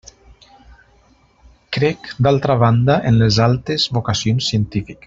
[1.77, 4.99] Crec, d'altra banda, en les altes vocacions científiques.